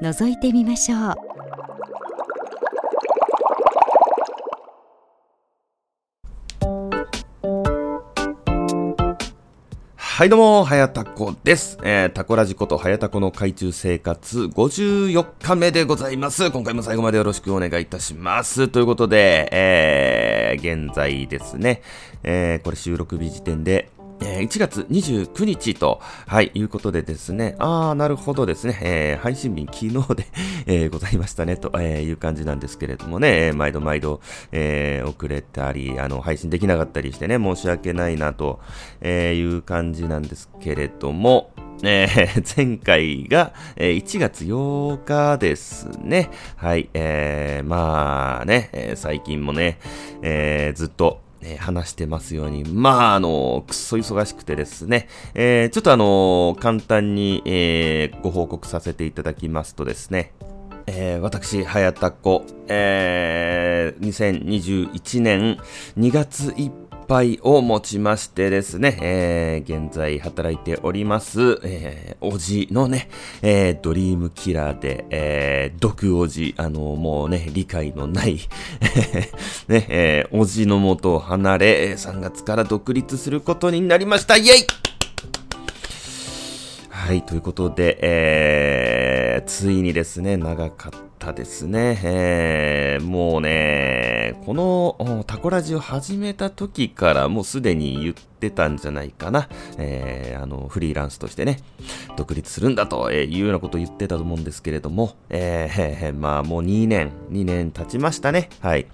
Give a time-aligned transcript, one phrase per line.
[0.00, 1.30] 覗いてみましょう
[10.20, 11.78] はいどうも、はやたこです。
[11.82, 16.50] えー、タコラジことはやたこの海中生活54日目でございます。
[16.50, 18.68] 今回も最後までよろしくお願いいたします。
[18.68, 21.80] ということで、えー、現在ですね、
[22.22, 23.88] えー、これ収録日時点で、
[24.22, 30.26] えー、1月29日と、はい、いうことでですね、あー、なるほどですね、えー、配信日昨日で
[30.66, 34.20] えー、ございましたね、と、えー、いう感じなんですけれどもね、毎度毎度、
[34.52, 38.60] えー、遅れたり、あの、配信できなかったりしてね、申し訳ないな、と、
[39.00, 46.30] えー、いう感じなんですけれども、えー、 前回が、えー、1月8日ですね。
[46.56, 49.78] はい、えー、まあね、えー、最近もね、
[50.22, 60.32] えー、ずっと、え、話してますように、まあ、あの、くっそ忙しくてですね、えー、ちょっとあの、簡単に、えー、ご報告させていただきますとですね、
[60.86, 65.58] えー、私、はやたこ、えー、2021年
[65.98, 66.52] 2月
[67.10, 73.08] パイを持ちましてですね、えー、現在働いております、えー、おじのね、
[73.42, 78.38] えー、ドリームキラーで、えー、毒おじ、あの、もうね、理解のない
[79.66, 84.36] ね、えー、おじの元を離れ、3月から独立することになりました。
[84.36, 84.89] イェイ
[87.10, 92.00] はい、ということで、えー、ついにですね、長かったですね。
[92.04, 99.48] えー、もうね、このタコラジを始めた時からもうすでに言ってたんじゃないかな。
[99.76, 101.58] えー、あの、フリーランスとしてね、
[102.16, 108.50] 独立するんだというようなことを言ってたと思うんですけれども、えー、まあもう2年、2年経ちましたね。
[108.60, 108.86] はい。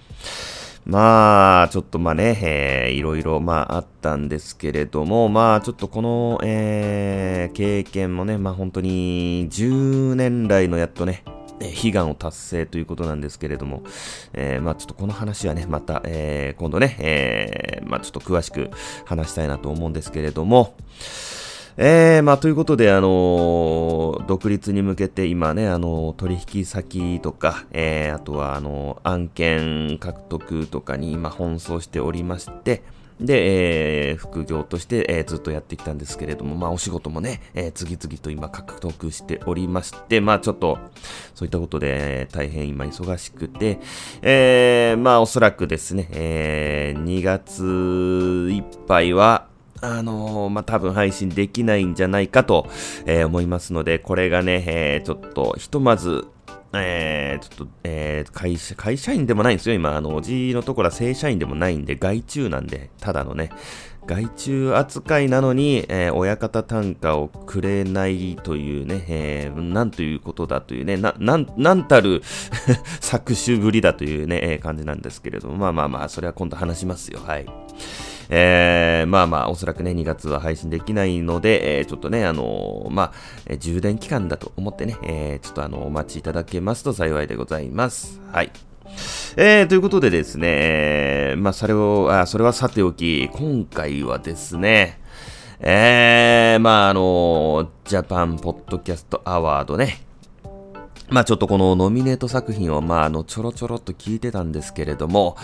[0.87, 11.25] まあ、ちょっとまあね、えー、いろいろまああったんですけれども、まあちょっとこの、えー、経験もね、まあ本当に10年来のやっとね、
[11.59, 13.83] 悲願を達成ということなんですけれども、
[14.31, 18.69] えー、まあちょっとこの話はね、また、えー、今度ね、えー、まあちょっと詳しく
[19.03, 20.73] 話したいなと思うんですけれども、
[21.79, 32.81] えー、まあ、ということで、あのー、独立に向けて今ね、あのー、取引先とか、えー、あとは、あの案件獲得とかに今奔走しておりまして、
[33.21, 40.79] で、えー、副業として、えー、ずっとやってきたんですけれども、まあお仕事もね、えー、次々と今獲得しておりまして、まあちょっと、
[41.35, 43.79] そういったことで、大変今忙しくて、
[44.23, 49.45] えー、まあおそらくですね、えー、2月いっぱいは、
[49.81, 52.67] あのー、まあ、多分配信できないんじゃないかと、
[53.05, 56.27] えー、思いますので、これがね、えー、ちょっと、ひとまず、
[56.73, 59.75] えー、ちょっと、えー、会社、会社員でもないんですよ。
[59.75, 63.49] 今、あの、おじいのところは正社員でもないんで、外注なんで、ただのね、
[64.05, 72.21] 外注扱いなのに、えー、親方単価をくれないというね、えー、なんということだというね、な、なん、なんたる
[73.01, 77.19] 作詞ぶりだというね、えー、感じなんですけれども、まあまあまあ、それは今度話しますよ。
[77.25, 77.45] はい。
[78.29, 83.13] えー、まあまあ、おそらくね、2月は配信できないので、えー、ちょっとね、あのー、ま
[83.49, 88.19] あ、充電期間だと思ってね、えー、ちょっとあの、お待ちいただけますと幸いでございます。
[88.31, 88.51] はい。
[89.35, 94.99] えー、ということでですね、まあ、それを、あ、それはさておき、今回はですね、
[95.59, 100.01] えー、まあ、あの、ジャパンポッドキャストアワードね、
[101.09, 105.37] まあちょっとこのノミネート作品をまああのちょろちょろっと聞いてたんですけれども、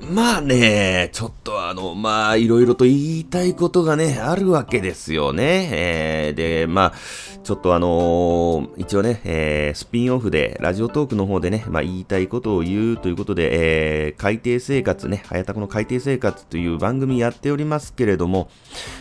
[0.00, 5.68] まあね、ちょっとあの、まあ、いろいろと言いたいことがね、あるわけですよね。
[5.72, 6.94] えー、で、まあ、
[7.42, 18.50] ちょっとあのー、一応ね、えー、スピンオフで、ラジオトークの方でね、まあ、言いたいことを言うということで、えー、海底生活ね、はやたこの海底生活という番組やっておりますけれども、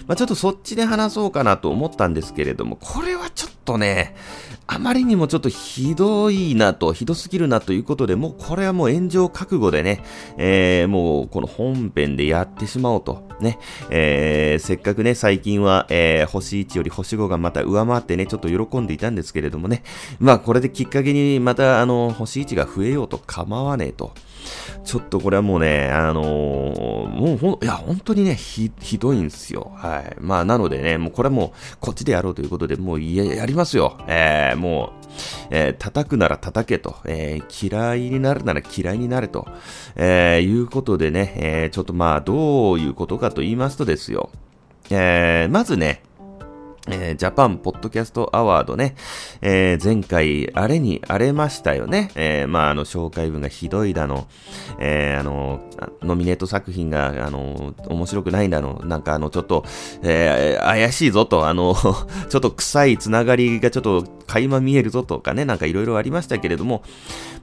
[0.08, 4.16] まあ、ちょっとそっちで話そうかなと思ったんですけれども、これはちょっとね、
[4.68, 10.04] あまりにもちょっとひどいなと、ひどすぎるなということで、もうこれはもう炎上覚悟でね、
[10.38, 13.28] えー、もうこの本編でやってしまおうと。
[13.40, 13.60] ね、
[13.90, 19.84] えー、せっかくね、最近は、えー、星1より星5がまた上回ってね、ちょっと喜んでいたんですけれどもね、
[20.20, 24.14] まあこれできっかけにまたあの、星1が増えようと構わねえと。
[24.86, 29.72] ちょっとこれはもうね、あのー、もうほん、いや、本当にね、ひ、ひどいんですよ。
[29.76, 30.16] はい。
[30.20, 33.98] まあ、なのでね、もうこれはもう、こっちでやろうということで、もういや、やりますよ。
[34.08, 35.06] えー、もう、
[35.50, 39.48] えー、叩くなら叩けと、えー、嫌いになるなら嫌いになれと、
[39.96, 44.30] えー、いうことでね、えー、ちょっとまあ、どういうことかと言いますとですよ。
[44.92, 46.04] えー、まずね、
[46.88, 48.96] えー、ジャパンポッドキャストアワードね、
[49.42, 52.12] えー、前回、あれに荒れましたよね。
[52.16, 54.28] えー、まあ、あの、紹介文がひどいだの、
[54.80, 55.62] え、あの、
[56.04, 59.66] ノミネート作品が、あの、面白くないんだの、なんかあの、ちょっと、
[60.04, 61.76] え、怪しいぞと、あの、
[62.30, 66.84] ちょっと臭いつながりがちょっと垣間見えるぞとかね、なんかいろいろありましたけれども、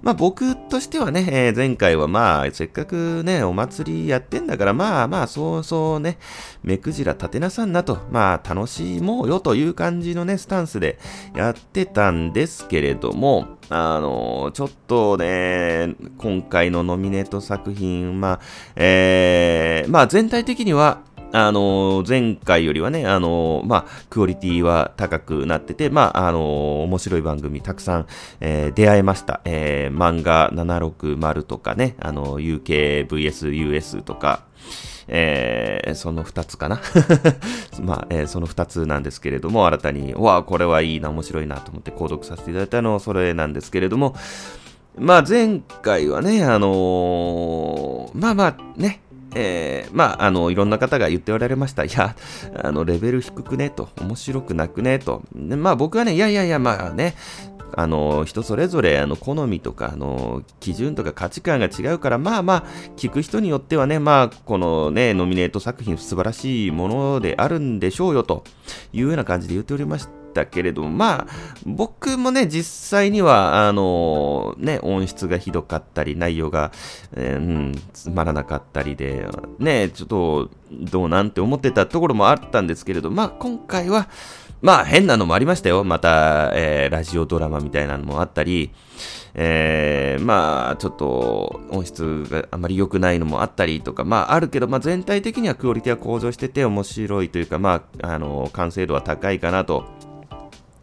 [0.03, 6.19] まあ僕としてはね、えー、前回はまあ、せっかくね、お祭りやってんだから、まあまあ、そうそうね、
[6.65, 10.99] 目くじら立てなさんなと、まあ楽しもうよという感じのね、スタンスで
[11.37, 18.41] やってたんですけれども、あのちょっとね、今回のノミネート作品、まあ、
[18.75, 21.03] えー、まあ全体的には、
[21.33, 28.07] あの前回よりはね、あのまあ、クオリティは高くなってて、まあ、あの面白い番組たくさん、
[28.41, 29.41] えー、出会えました。
[29.47, 34.45] えー、漫画760とかね、あの、UKVSUS とか、
[35.09, 36.81] えー、その2つかな
[37.83, 44.15] まあ、えー、その2つなんですけれども、新たに、わあ、これはいいな、面白いなと思って購読させていただいたのはそれなんですけれども、
[44.99, 49.01] まあ前回はね、あのー、まあまあね、
[49.35, 51.85] えー、まあ、あの、いろんな方が言っておられました。
[51.85, 52.17] いや、
[52.63, 53.89] あの、レベル低くね、と。
[54.01, 55.23] 面白くなくね、と。
[55.35, 57.15] まあ、僕はね、いやいやいや、まあね、
[57.75, 62.65] あの、人それぞれ、あの、好みとか、あの、基準とか価値観が違うから、まあまあ、
[62.97, 68.45] 聞く人によってはね、まあ、このね、ノミネート作品素晴らしいものであるんでしょうよ、と
[68.93, 70.22] いうような感じで言っておりました。
[70.33, 71.27] たけれども、まあ、
[71.65, 76.73] 僕もね、実際には、あのね、音質がひどかったり、内容が、
[77.15, 79.27] えー、うん、つまらなかったりで、
[79.59, 84.09] ね、ちょっと、どうなんて思ってたところもあったんですけれど、まあ、今回は、
[84.63, 85.83] まあ、変なのもありましたよ。
[85.83, 88.71] また、えー、ラジオドラマみたいなのもあったり、
[89.35, 99.85] えー、まあ、ちょっと音質があまり良くないのもあったりとか、まあ、あるけど、まあ、全体的にはクオリティは向上してて面白いというか、まあ、あの、完成度は高いかなと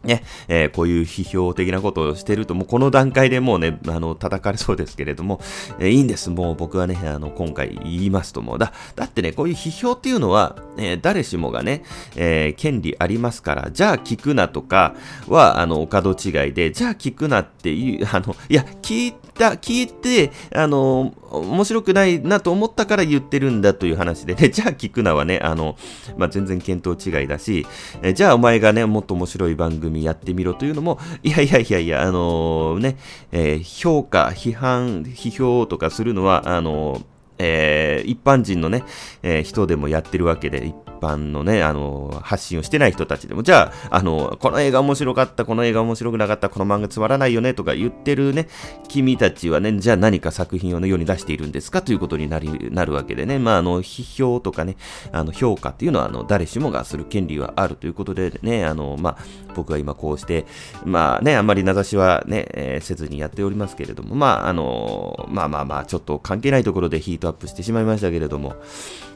[0.04, 5.40] ね、えー、こういう批評的なことをしてると、もうこの段階でもうね、あの、叩かれそうですけれども、
[5.78, 6.30] えー、いいんです。
[6.30, 11.82] もう僕はね、あの、今回言いますともう、だ、だってね、こういう批評っていうのは、えー、誰しもがね、
[12.16, 14.94] え、権利ありますから、じゃあ聞くなとか
[15.28, 24.34] は、あの、お門違いで、じゃあ聞くなっていう、あの、いや、聞いた、聞いて、あの、面白くないなと思ったから言ってるんだという話で。
[24.34, 25.76] ね、じゃあ聞くなはね、あの、
[26.18, 27.66] まあ、全然見当違いだし、
[28.02, 32.98] えじゃあお前がね、もっと面白い番組やってみろというのも、いやいやいやいや、あのー、ね、
[33.32, 37.04] えー、評価、批判、批評とかするのは、あのー
[37.42, 38.84] えー、一般人のね、
[39.22, 48.48] えー、人でもやってるわけで、般のね、あの、発信をしてない人たちでも、じゃあ、あの、この映画面白かった、この映画面白くなかった、この漫画つまらないよね、とか言ってるね、
[48.88, 54.76] 君たちはね、じゃあ何か作品をね、世に出しているんですかということになり、なるわけでね、まあ、あの、批評とかね、
[55.12, 60.46] あの、評価っていうのは、あの、誰しもがする権利はあるということでね、あの、まあ、僕は今こうして、
[60.84, 68.54] まあね、あんまり名指しはね、えー、せずにやっておりますけれども、まあ、あの、まあまあまあ、ちょっと関係ないところでヒートアップしてしまいましたけれども、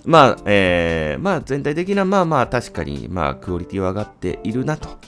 [0.04, 4.98] まあ、えー、まあ全体的な、まあまあ確かに、まあクオリティは上がっているなと、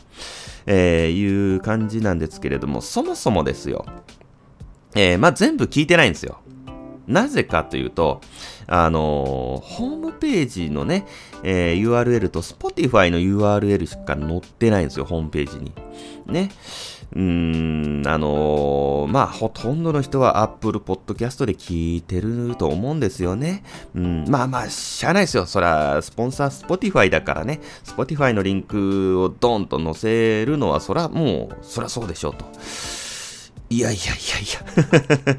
[0.67, 3.85] えー、いう感じなんですけれども、そもそもですよ、
[4.95, 6.41] えー、まあ全部聞いてないんですよ。
[7.07, 8.21] なぜかというと、
[8.67, 11.07] あのー、ホームページのね、
[11.45, 15.73] えー、URL と Spotify の URL しか載ってないんですよ、ホームページに。
[16.27, 16.51] ね。
[17.17, 23.65] うーん、あのー、まあ、ほとんどの人は Apple Podcast で聞いてると思うんですよね。
[23.95, 25.47] うん、まあまあ、しゃあないですよ。
[25.47, 32.45] そら、スポンサー Spotify だからね、Spotify のリンクをドーンと載せるのは、そら、もう、そらそうでしょうと。
[33.71, 35.33] いやいやいや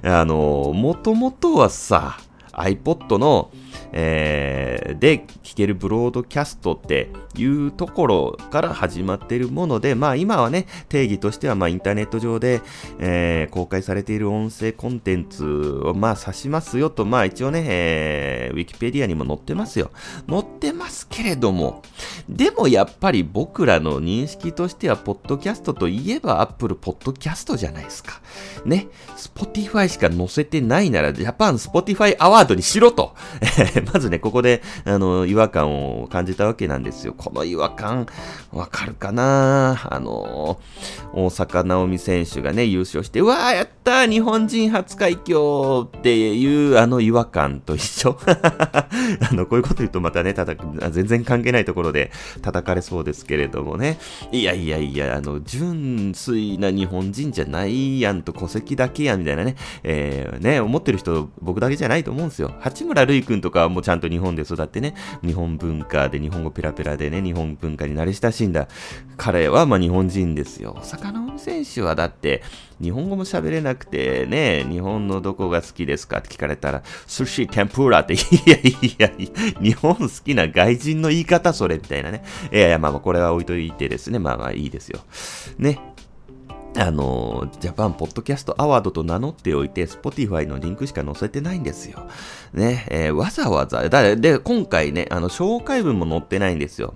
[0.00, 2.16] いや あのー、もともとはさ、
[2.52, 3.50] iPod の
[3.92, 12.60] えー、で聞けるブロードキャストっていうところから始まっているもので、まあ今はね、定義としてはまあインターネット上で、
[12.98, 15.44] えー、公開されている音声コンテンツ
[15.84, 19.90] をまあ指しますよと、まあ一応ね、えー、ウィキペディアにも載ってますよ。
[20.28, 21.82] 載ってますけれども、
[22.28, 28.20] でもやっぱり僕らの認識としては、ポッドキャストといえばアップルポッドキャストじゃないですか。
[28.64, 33.14] ね、Spotify しか載せてないなら、ジャパン Spotify アワードにしろと。
[33.92, 37.14] まずね、ここで、あの、違和感を感じたわけなんですよ。
[37.22, 38.06] この違和感、
[38.50, 39.80] わかるかな？
[39.88, 40.58] あの、
[41.14, 48.18] 大坂なおみ選手がね、優勝して、うわー、やった日本人初快挙っていうあの違和感と一緒。
[48.26, 48.88] あ
[49.32, 52.10] の、こういうこと言うとまたね、叩く、全然関係ないところで
[52.42, 53.98] 叩かれそうですけれどもね。
[54.32, 62.52] いやいやいや、あの、純粋な日本人じゃないやんと戸籍だけやんみたいなね、えー、ね、思ってる人僕だけじゃないと思うんですよ。
[62.58, 68.66] 八村塁君とかもうちゃんと日本で育ってね、日本文化で日本語ペラペラでね、日本文化に慣れ親しんだ
[69.16, 70.76] 彼はまあ日本人ですよ。
[70.82, 72.42] 坂上選手はだって、
[72.80, 76.18] 日本語も喋れなくてね、日本のどこが好きですか？
[76.18, 78.16] って聞かれたら、寿司、天ぷらって、い
[78.46, 82.24] やいやいや、日本好きな外人の言い方それみたいなね。
[82.52, 85.00] いやいや、まあまあこれは置いといてですね、まあまあいいですよ。
[85.58, 85.91] ね。
[86.76, 92.06] あの、ジャパンポッドキャストアワードと名乗っておいて、Spotify のリンクしか載せてないんですよ。
[92.54, 96.94] ね、えー、わざわざ、だで、今回ね、あの、紹介文も載ってないんですよ。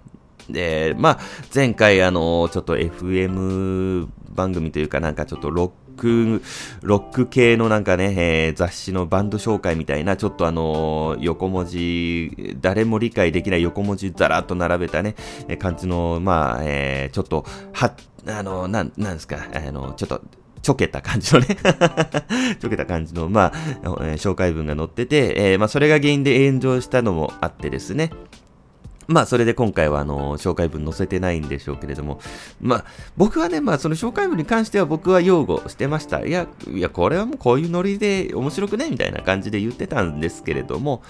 [0.49, 1.19] で、まあ、
[1.55, 6.43] 前回あの、ちょっと FM 番組というかなんかちょっとロック、
[6.83, 15.15] ロック系のなんかね、えー、雑誌のバンド紹介みたいな、ちょっとあのー、横文字、誰も理解できない横文字ざらっと並べたね、
[15.49, 17.95] えー、感じの、まあ、えー、ちょっと、は、
[18.29, 20.23] あの、なん、なんですか、あの、ちょっと、
[20.63, 21.47] ちょけた感じのね
[22.59, 28.11] ちょけた感じの、まあ、えー、紹介文が載ってて、えー、まあ、それが原因で炎上したのもあってですね。
[29.09, 32.21] まあ、それで今回は、あの、紹介文載せてないんでしょうけれども、
[32.61, 32.85] まあ、
[33.17, 36.25] 僕はね、まあ、その紹介文に関しては僕は擁護してました。
[36.25, 41.03] いや、いや、これはもうこういうノリで面白くねみたいな感じで言ってたんですけれども、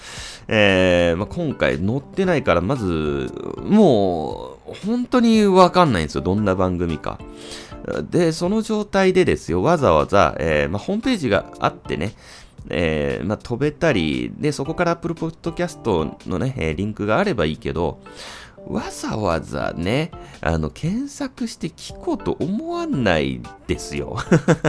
[0.47, 3.31] えー、まあ、今回載ってないから、まず、
[3.63, 6.21] もう、本当にわかんないんですよ。
[6.21, 7.19] どんな番組か。
[8.09, 12.13] で、その状態でですよ、わざわざ、えー、まあ、ホームページがあってね、
[12.69, 17.99] えー、まあ、飛べたり、で、そこから Apple Podcast のね、えー、リンクがあればいいけど、
[18.69, 24.17] わざわざね、あの、検索して聞こうと思わないですよ。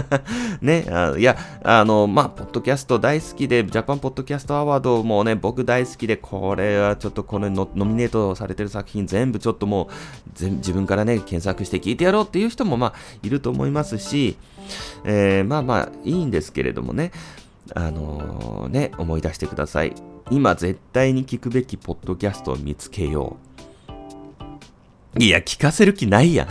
[0.63, 9.89] ね、あいや、あの、まあ、ポッドキャスト大好きで、ジャパンポッドキャストアワードもね、僕大好きで、これはちょっとこのノミネートされてる作品全部ちょっとも
[10.41, 14.37] う、自分からね、検索して聞いてやろうっていう人もまあ、いると思いますし、
[15.05, 17.11] えー、まあまあ、いいんですけれどもね、
[17.75, 19.95] あのー、ね、思い出してください。
[20.31, 23.37] 今絶対に聞くべきポッドキャストを見つけよ
[25.17, 25.23] う。
[25.23, 26.49] いや、聞かせる気ないやん。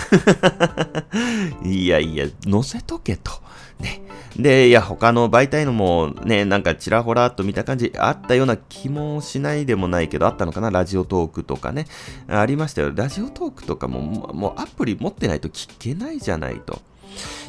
[1.67, 3.31] いやいや、載せとけと。
[3.79, 4.01] ね。
[4.35, 10.69] で、いや、他の媒体のもね、なんかちらほらっと見た感じあったような気もしないでもないけど、あったのかな？
[10.71, 11.85] ラジオトークとかね。
[12.27, 12.91] ありましたよ。
[12.93, 16.81] ラジオトークとかも、もうアプリ持ってないと聞けないじゃないと。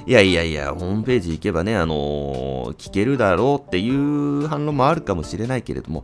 [0.08, 6.02] いやいやいや、ホームページ行けばね、あのー、聞けるだろうっていう反論もあるかもしれないけれども、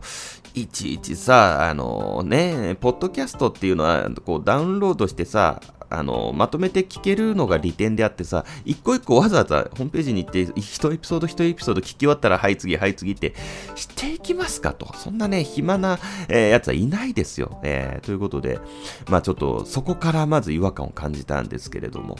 [0.53, 13.33] いちいちさ、あのー、ね、ポッドキャストっていうのは、こう、ダウンロードしてさ、あの、まとめて聞けるのが利点であってさ、一個一個わざわざホームページに行って、一エピソード一エピソード聞き終わったら、はい次、はい次って
[13.75, 14.93] していきますかと。
[14.97, 17.59] そんなね、暇な、えー、やつはいないですよ。
[17.63, 18.59] えー、ということで、
[19.09, 22.17] まあちょっとそこからまず違和感を感じたんですけれども。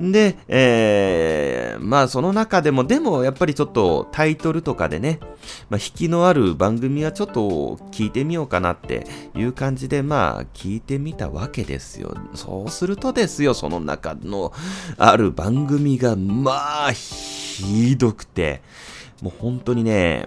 [0.00, 5.20] で、えー、まあその中でも、でもやっぱりちょっとタイトルとかでね、
[5.68, 12.14] まあ引きのある番組はちょっと聞いてみようかなっていう感じで、まあ聞いてみたわけですよ。
[12.34, 14.54] そうするとですよ、その中の
[14.96, 18.62] ある番組が、まあ、ひどくて、
[19.20, 20.26] もう本当にね、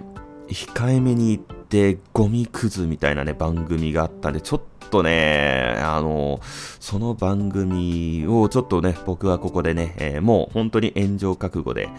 [0.50, 6.42] 控えめに言ってゴミくずみたいなね、番組があったんで、ちょっとね、あの、
[6.80, 11.90] その番組をちょっとね、僕はここでね、えー、もう本当に炎上覚悟で、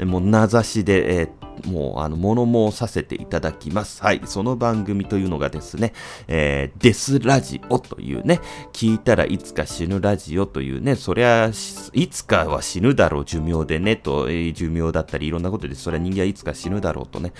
[0.00, 4.02] もう名指しで、えー、もうあの物申させていただきます。
[4.02, 5.92] はい、その番組というのがですね、
[6.26, 8.40] えー、デスラジオというね、
[8.72, 11.50] 聞いたらいつか死ぬラジオというね、そりゃ、
[11.92, 17.32] いつかは死ぬだろう、寿命でね、と、えー、寿命だったりいろんなことで、そりゃ人間はいつか死ぬだろうとね、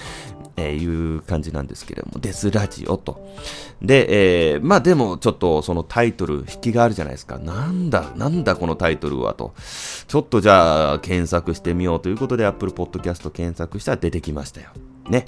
[0.56, 3.20] えー、いう感じなんですけれども、デスラジオと。
[3.82, 7.38] で、えー、まあでもちょっとそのタイトル、引きがあるじゃないですか。
[7.38, 9.54] なんだ、なんだこのタイトルはと。
[10.06, 14.68] ちょっとじゃあ検索してみようということで Apple Podcast 検索したら出てきましたよ。
[15.08, 15.26] ね。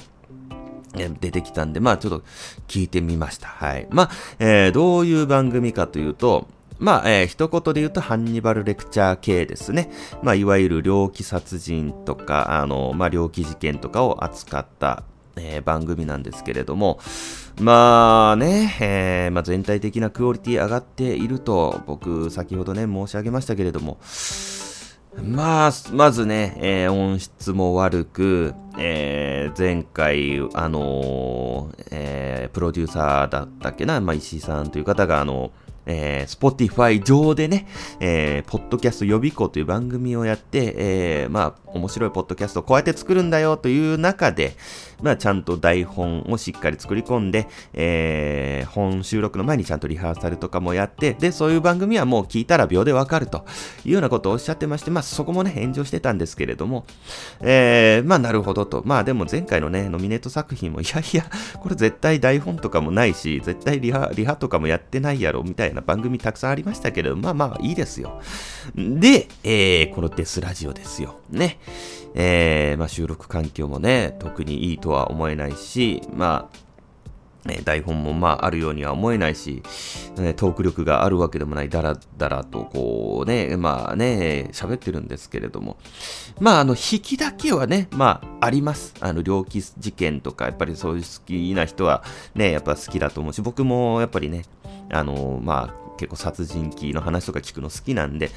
[1.21, 2.25] 出てきたんで、まあちょっと
[2.69, 3.49] 聞いてみました。
[3.49, 3.87] はい。
[3.91, 6.47] まあ、えー、どういう番組かというと、
[6.79, 9.91] まあ、えー、一言で言うと、ハンニバルレクチャー系ですね。
[10.23, 15.03] まあ、いわゆる猟奇殺人とか、あの、まあ、猟奇事件とかを扱った、
[15.37, 16.99] えー、番組なんですけれども、
[17.61, 23.99] まあね、えー、まあ、全体的なクオリティ上がっていると、僕、先ほどね、申し上げましたけれども、
[25.23, 37.67] まあ、まずね、えー、音質も悪く、えー、前回、あのー、え、プロデューサーだったっけな、まあ、石井さんという方が、あのーえー、Spotify 上でね、
[38.01, 44.57] えー、ポッドキャスト予備校という番組をやって、えー、まあ、面白いポッドキャストをこうやって作るんだよという中で、
[45.03, 53.45] まあ、ちゃんと台本をしっかり作り込んで、えー、本収録の前にちゃんとリハーサルとかもやって、で、そういう番組はもう聞いたら秒でわかると
[53.85, 56.87] いうようなことをおっしゃってまして、まあ、そこもね、炎上してたんですけれども、
[57.41, 58.83] えー、まあ、なるほどと。
[58.85, 61.25] まあ、でも前回のね、ノミネート作品も、いやいや、
[61.61, 68.21] これ絶対台本とかもないし、絶対リハ、リハとかもやってないやろ、みたいな番組たくさんありましたけれど、まあまあいいですよ。
[68.75, 71.21] で、えー、このデスラジオですよ。
[71.31, 71.59] ね。
[72.15, 76.67] えー、まあ収録環境もね、特にいいとは思えないし、まあ、
[77.47, 79.63] ね、台本もまああるようには思えないし、
[80.37, 85.77] トーク力があるわけでもない、だらだらとこうね、まあね、喋ってるんですけれども、
[86.41, 88.95] まああの、引きだけはね、まああります。
[89.01, 92.03] あの、猟奇事件とか、やっぱりそういう好きな人は
[92.35, 94.45] ね、やっぱ好きだと思うし、僕もやっぱりね、
[94.91, 98.31] あの、まあ、結構殺人鬼の話とか聞くの好きなんで、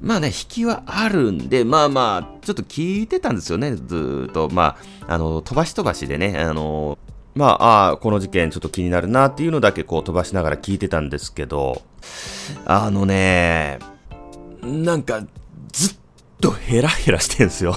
[0.00, 4.48] まあね、引きはあるんで、まあまあ、ちょっと聞いてたんですよね、ずっと。
[4.50, 6.98] まあ、あの、飛ばし飛ばしでね、あの、
[7.34, 11.82] まあ、ああ、この事件ちょっと気になるなっていうのだけこう飛ばしながら聞いてたんですけど、
[12.66, 13.78] あのね、
[14.62, 15.24] なんか、
[15.72, 15.96] ずっ
[16.42, 17.76] とヘラヘラしてんすよ。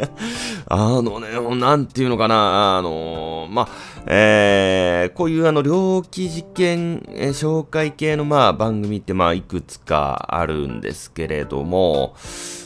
[0.66, 3.68] あのね、なんていうのかな、あの、まあ、
[4.06, 7.00] えー、こういうあの、猟奇事件、
[7.32, 12.16] 紹介系のまあ番組ってまあいくつかあるんですけれども、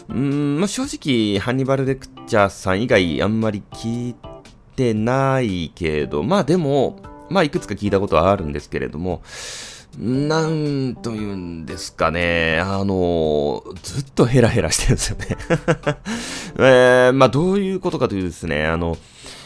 [0.09, 4.15] うん、まあ、正直、ハニバルレクチャーさん以外あんまり聞い
[4.77, 9.23] てないけど、まあでも、まあいくつか聞いたことはあるんですけれども、
[9.99, 12.61] なんと言うんですかね。
[12.61, 15.27] あの、ずっとヘラヘラしてるんですよね
[16.59, 18.97] えー、まあどういうことかというとですね、あの、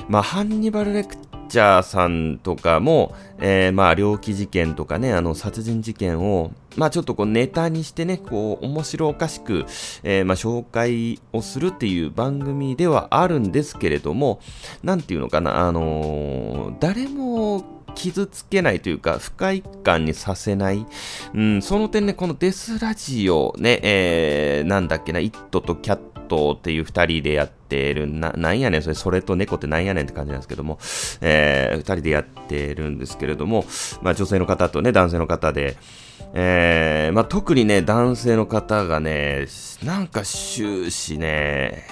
[0.09, 1.17] まあハンニバルレク
[1.49, 9.67] チャーさんとかも、えー、まあ猟奇事件とかね、あの殺人事件を、まあちょっとこうネタにしてね、こう面白おかしく、
[10.03, 14.41] えー、まあ紹介をするっていう番組ではあるんですけれども、
[14.83, 20.87] なんていうのかな、あの、誰も傷つけないというか、不快感にさせない。
[21.35, 30.79] うん、その点ね、このデスラジオね、えー、なんだっけな、イットとキャットっていう二人でやってる、な、なんやねん、それ、それと猫ってなんやねんって感じなんですけども、
[31.21, 33.65] えー、二人でやってるんですけれども、
[34.01, 35.77] まあ女性の方とね、男性の方で、
[36.35, 39.47] えー、まあ、特にね、男性の方がね、
[39.83, 41.85] なんか終始ね、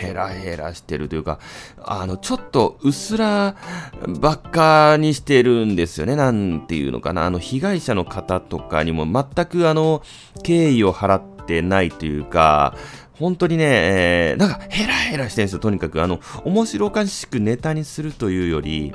[0.00, 1.38] ヘラヘラしてるというか、
[1.82, 3.56] あの、ちょっとうすら
[4.20, 6.16] ばっかにしてるんですよね。
[6.16, 7.24] なんていうのかな。
[7.24, 10.02] あの、被害者の方とかにも全くあの、
[10.42, 12.76] 敬意を払ってないというか、
[13.18, 16.02] 本当にね、えー、なんかヘラヘラしてるんですよ、とにかく。
[16.02, 18.92] あの、面白おかしくネタにするというより、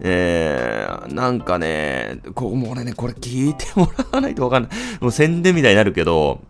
[0.00, 4.72] えー、なんかね、こもう俺ね、これ聞いてもらわないとわかんない。
[5.00, 6.40] もう宣伝みたいになるけど、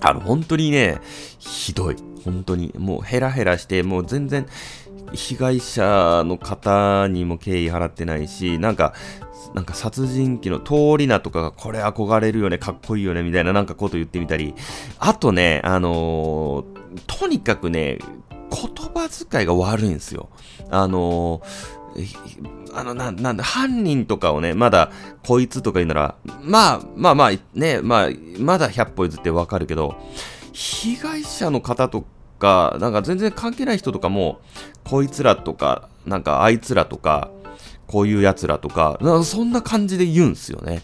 [0.00, 0.98] あの、本当にね、
[1.38, 1.96] ひどい。
[2.24, 2.72] 本当に。
[2.76, 4.46] もうヘラヘラして、もう全然、
[5.12, 8.94] 被害者の方にも敬意払ってないし、なんか、
[9.54, 14.54] なんか殺人鬼の通りなとかがこれ憧れるよね、かっこいいよね、みたいななんかこと言ってみたり、
[14.98, 17.98] あとね、あのー、とにかくね、
[18.50, 20.28] 言葉遣いが悪いんですよ。
[20.70, 21.77] あのー、
[22.74, 24.90] あの、な、なんだ、犯人とかをね、まだ、
[25.26, 29.96] こいつとか言うなら、まあ、まあまあ、ね、まあ、まだ100歩譲ってわかるけど、
[30.52, 32.04] 被害者の方と
[32.38, 34.40] か、なんか全然関係ない人とかも、
[34.84, 37.30] こいつらとか、なんかあいつらとか、
[37.86, 40.82] こういう奴らとか、かそんな感じで言うんすよね。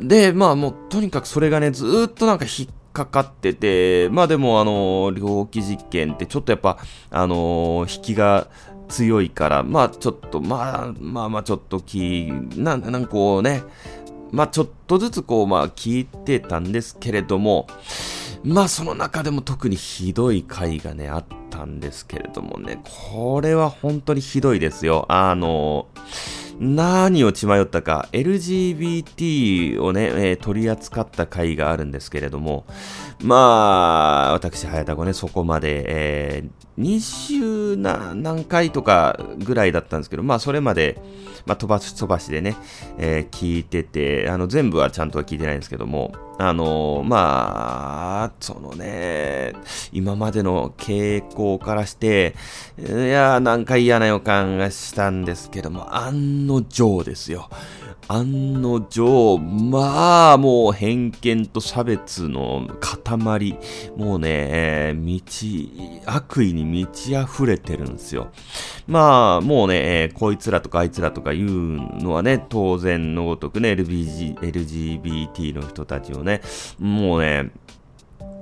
[0.00, 6.78] で、まあもうとにかくそれがね、ずっとなんか引っかかってて、まあでもあの、猟奇実験ってちょっとやっぱ、
[7.10, 8.48] あの引きが
[8.88, 13.62] 強いから、まあちょっと、まあまあまあちょっとき、な、なんかこうね、
[14.30, 17.66] まあちょっとずつこう、まあ聞いてたんですけれども、
[18.42, 25.06] まあその中でも特にひどい回がね、あったんですけれどもね、これは本当にひどいですよ。
[25.08, 25.86] あの、
[26.60, 32.66] 何を血迷ったか、LGBT をね、えー、取り扱った回があるんですけれども、
[33.22, 41.00] まあ、私、早田子ね、そこまで、えー、20何回とかぐらいだったんですけど、まあ、それまで、
[41.44, 42.56] まあ、飛ばし飛ばしでね、
[42.98, 49.54] えー、聞いてて、あの、全部はちゃんとは聞いてないんですけども、あの、まあ、そのね、
[49.92, 52.34] 今までの傾向からして、
[52.78, 57.50] いや、なんか嫌な予感がしたんですけども、案の定ですよ。
[58.10, 63.58] 案の定、まあ、もう偏見と差別の塊、
[63.96, 65.20] もうね、道、
[66.06, 68.28] 悪意に満ち溢れてるんですよ。
[68.86, 76.42] まあ、もうね、こいつらとかあいつらとか言うのはね、当然のごとくね、LBG LGBT の人たちをね、ね
[76.78, 77.50] もうね、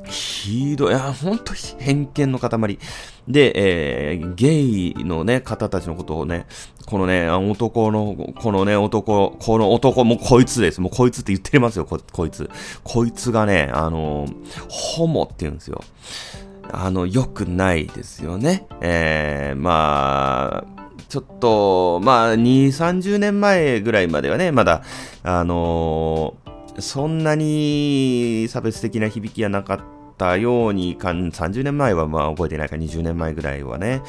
[0.09, 2.79] ひどい、いや、ほんと偏見の塊。
[3.29, 6.47] で、えー、ゲイのね、方たちのことをね、
[6.87, 10.81] このね、男の、このね、男、この男、もうこいつです。
[10.81, 12.49] もうこいつって言ってますよ、ここいつ。
[12.85, 14.27] こいつがね、あの、
[14.69, 15.83] ホモって言うんですよ。
[16.71, 18.67] あの、良くないですよね。
[18.81, 20.65] えー、まあ、
[21.09, 24.83] ちょっと、まあ、2、30年前ぐらいまではね、まだ、
[25.25, 26.46] あのー、
[26.79, 29.81] そんなに差別的な響きはなかっ
[30.17, 34.03] たようにかん、30年前はまあ覚えてないか20年前ぐらいはね、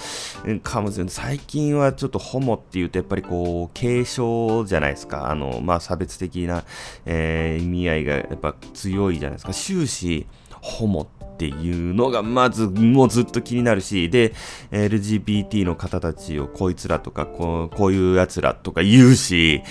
[0.64, 1.14] かもしれない。
[1.14, 5.30] 最近はちょっとホモっていうとやっぱりこう、継承じゃないですか。
[5.30, 6.64] あの、まあ差別的な、
[7.06, 9.54] えー、意味合いがやっぱ強いじゃないですか。
[9.54, 10.28] 終始、
[10.62, 14.34] ホモっていうのがまずもうずっと気になるし、で、
[14.72, 19.62] LGBT の方たちをこいつらとかこうこういう奴らとか言うし、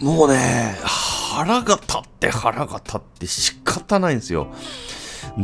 [0.00, 0.76] もうね、
[1.32, 4.52] 腹が立って腹が立って仕方ないんですよ。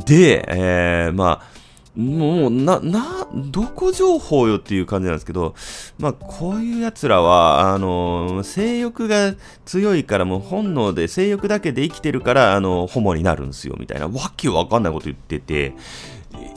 [0.07, 1.59] で、えー、まあ、
[1.99, 5.55] もう、な、な、どこ情報よっていう感じなんですけど、
[5.99, 15.75] まあ、こういう奴らは、あの、性欲が強いから、もう本能で性欲だけで生きてるから、あの、ホモになるんですよ、みたいな、わけわかんないこと言ってて、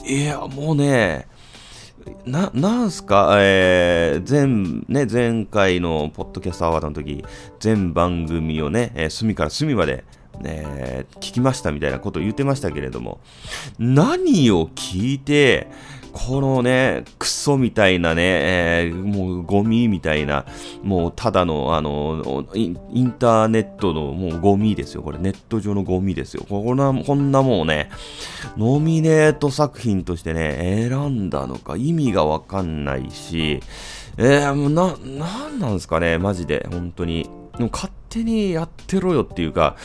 [0.06, 1.26] いや、もうね、
[2.24, 4.30] な、なんすか、えー、
[4.88, 7.24] 前、ね、前回のポッドキャストアワードの時、
[7.60, 10.04] 全番組をね、えー、隅から隅まで、
[10.44, 13.20] えー、聞きましたみたいなことを言ってましたけれども、
[13.78, 15.68] 何を聞いて、
[16.12, 20.44] このね、クソみたいなね、えー、もうゴミみたいな、
[20.82, 25.02] もうただの、あの、インターネットのもうゴミですよ。
[25.02, 26.44] これネット上のゴミですよ。
[26.48, 27.90] こんな、こんなもうね、
[28.56, 33.60] ノミネート作品としてね、選んだのか意味がわかんないし、
[34.18, 37.41] えー、もうな、なんなんですかね、マジで、本当に。
[37.58, 39.76] も勝手にやってろよっていうか、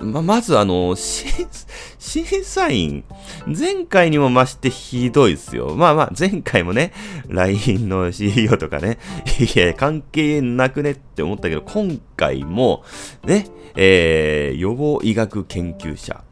[0.00, 3.04] ま、まずあの、審査員、
[3.46, 5.74] 前回にも増してひどいですよ。
[5.74, 6.92] まあまあ、前回もね、
[7.28, 8.98] LINE の CEO とかね、
[9.54, 12.84] いや、関係なくねって思ったけど、今回も、
[13.24, 16.22] ね、えー、予防医学研究者、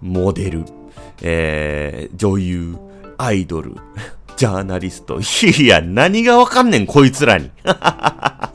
[0.00, 0.64] モデル、
[1.22, 2.76] えー、女優、
[3.18, 3.76] アイドル、
[4.36, 5.20] ジャーナリスト。
[5.20, 7.50] いや、何がわかんねん、こいつらに。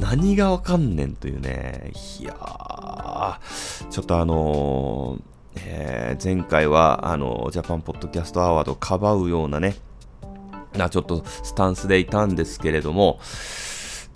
[0.00, 1.92] 何がわかんねんというね。
[2.20, 3.38] いやー、
[3.88, 9.76] ちょっとあのー、えー、前回は、あのジャパンポッドキャストアワードをかばうようなね、
[10.74, 13.20] な、ちょっとスタンスでいたんですけれども、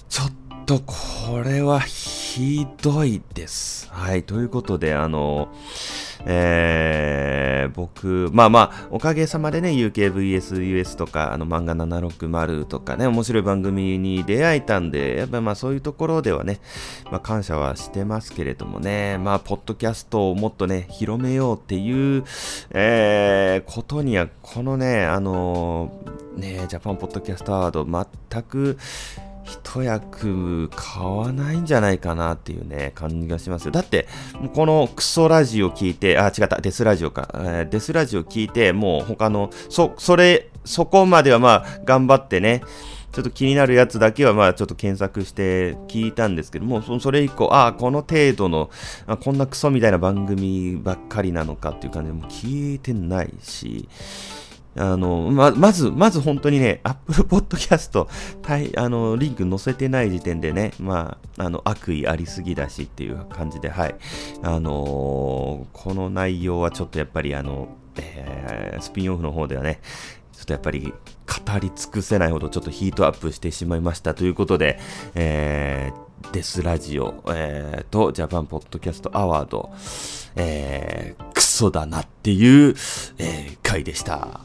[0.08, 0.32] ちょっ
[0.66, 3.90] とこれはひどいです。
[3.90, 5.48] はい、ということで、あの
[6.26, 16.60] えー、僕、まあまあ、おかげさまでね、UKVSUS とか、あの漫画760とかね、面白い番組に出会えたんで、やっぱまあそういうところではね、
[17.10, 22.24] まあ感謝はしてますけれどもね、まあ、ポッドキャストをもっとね、広めようっていう、
[22.70, 28.78] えー、ことには、このね、あのー、ね、ジャパンポッドキャストアワード、全く、
[29.44, 33.70] 一役買わないんじゃないかなっていうね、感じがしますよ。
[33.70, 34.08] だって、
[34.54, 37.28] このクソラジオ聞いて、あ、違った、デスラジオか。
[37.34, 42.62] えー、デスラジオ聞いて、もう他の、そ、それ、そこまではまあ、頑張ってね、
[43.14, 48.70] ちょっと気になるやつだけはまあちょっと検索して聞いたんですけども、それ以降、ああ、この程度の
[49.06, 53.88] あ、こんなクソみたいな番組ばっかりなのかっていう感じでも聞いてないし、
[54.76, 58.06] あの、ま、まず、まず本当にね、Apple Podcast、
[58.76, 63.94] あの、リンク載せてない時点でね、まあ、あの、悪意ありすぎだしっていう感じで、はい。
[64.42, 69.80] あのー、この内容はちょっとやっぱりあの、えー、スピンオフの方ではね、
[70.32, 70.92] ちょっとやっぱり
[71.24, 74.78] 語り尽くせないほどちょっとヒートアップしてしまいましたということで、
[75.14, 79.72] えー、デスラジオ、えー、とジャパンポッドキャストアワード、
[80.36, 82.74] えー、クソだなっていう、
[83.18, 84.40] えー、回でした。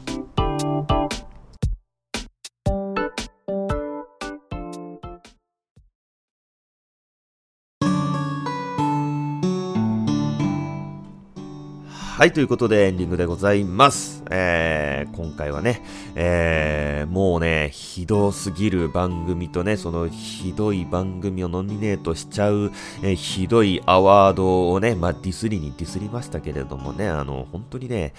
[12.20, 14.22] はい、ということでエンディングでございます。
[14.30, 15.82] えー、今回はね、
[16.14, 28.12] えー、もうね、ひどすぎる番組とね、そのひどい番組をノミネートしちゃう、えー、ひどいアワードをね、まあ、ディスりにディスりましたけれどもね、あの、本当にね、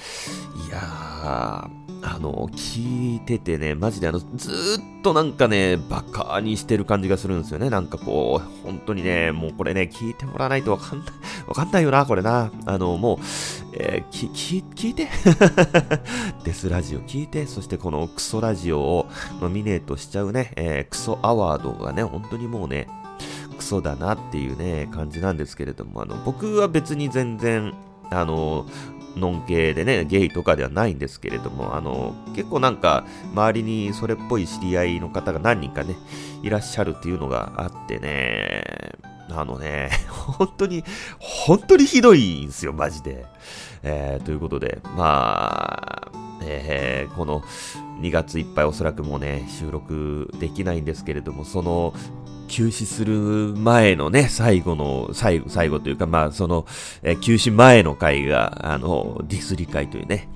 [0.67, 7.69] いやー、あの、聞いててね、マジであの、ずーっとなんかね、バカにしてる感じがするんですよね。
[7.69, 11.07] なんかこう、本当にね、もうこれね、聞いてもらわないとわかんない、
[11.45, 12.51] わかんないよな、これな。
[12.65, 15.07] あの、もう、えー、き、き、聞いて。
[16.43, 19.07] デスラジオ聞いて、そしてこのクソラジオを
[19.41, 22.87] ノミネートしちゃうね、えー、クソアワードがね、本当にもうね、
[23.57, 27.73] クソだなっていうね、感じなんですけれども、あの、僕は別に全然、
[28.09, 28.65] あの、
[29.15, 35.95] ノン系でね、ゲイとかではないんですけれども、あの、結構なんか、周りにそれっぽい知り合いの方が何人かね、
[36.43, 38.63] いらっしゃるっていうのがあってね、
[39.33, 40.83] あのね、 本当に、
[41.19, 43.25] 本当にひどいんですよ、マジで。
[43.83, 46.11] えー、ということで、まあ、
[46.43, 47.41] えー、この
[48.01, 51.93] 2月いっぱいおそらくもうね、収録できないんですけれども、その
[52.47, 53.13] 休止する
[53.57, 56.65] 前のね、最後の、最後、最後というか、まあ、その、
[57.01, 60.27] えー、休止前の回が、あの、ディスリ会というね、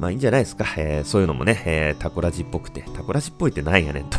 [0.00, 0.64] まあいいんじゃないですか。
[0.78, 4.18] えー、そういうのもね、えー、タコラジっぽくて、タコラジっぽいってなんやねんと。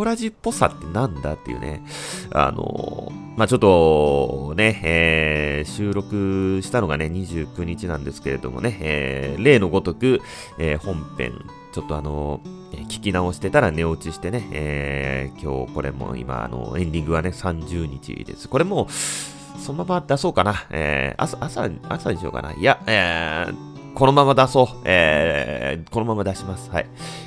[0.00, 1.84] コラジっぽさってなんだっていうね。
[2.32, 10.22] あの、まあちょっとね、えー、収録したのがね、29日なんですけれどもね、えー、例のごとく、
[10.58, 11.34] えー、本編、
[11.74, 12.40] ちょっとあの
[12.88, 18.48] 聞き直してたら寝落ちしてね、えー、今日これも今、あの、エンディングはね、30日です。
[18.48, 20.64] これもそのまま出そうかな。
[20.70, 22.54] えー、朝、朝、朝にしようかな。
[22.54, 24.66] いや、えー、このまま出そう。
[24.86, 26.70] えー、このまま出します。
[26.70, 26.86] はい。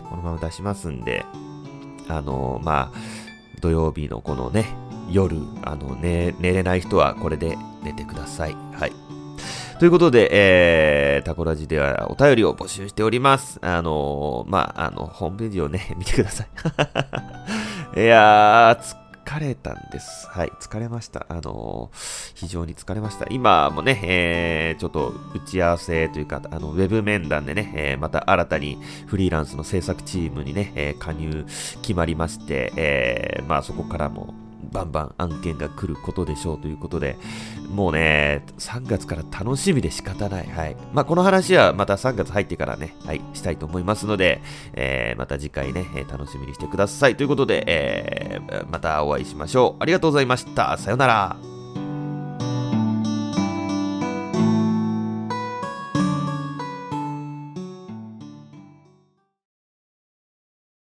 [0.10, 1.24] このまま出しますんで、
[2.08, 2.98] あのまあ、
[3.62, 4.66] 土曜日のこのね、
[5.10, 8.56] 夜、あの、ね、寝れない人はこれで寝てください。
[8.74, 8.92] はい。
[9.80, 13.60] ということで、えー、タコラジではお便りを募集しております。
[13.62, 16.48] あのー、まあ、あの、ホームページをね、 見てください。
[18.00, 20.28] いやー、疲れたんです。
[20.30, 21.26] はい、疲れました。
[21.30, 23.26] あのー、非常に疲れました。
[23.30, 31.46] 今もね、えー、ちょっと打ち合わせというか、あの、ウェブ面談でね、えー、また新たにフリーランスの制作チームにね、えー、加入
[31.82, 34.34] 決まりまして、えー、まあそこからも、
[34.74, 37.18] バンバン案件が来ることでしょうということで、
[37.70, 40.48] もうね、3月から楽しみで仕方ない。
[40.48, 40.76] はい。
[40.94, 44.42] まあ、この話はまた3月入ってからね、はい、したいと思いますので、
[44.74, 47.16] えー、また次回ね、楽しみにしてください。
[47.16, 49.84] ということで、えー、またお会いしましょう。
[49.84, 50.78] ありがとうございました。
[50.78, 51.53] さよなら。